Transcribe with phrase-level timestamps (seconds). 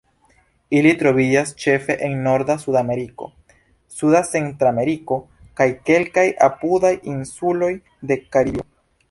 [0.77, 3.27] Ili troviĝas ĉefe en norda Sudameriko,
[3.97, 5.19] suda Centrameriko,
[5.61, 7.73] kaj kelkaj apudaj insuloj
[8.13, 8.69] de Karibio.